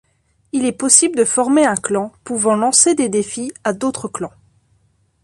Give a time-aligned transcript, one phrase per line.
[0.51, 4.33] Il est possible de former un clan pouvant lancer des défis à d'autres clans.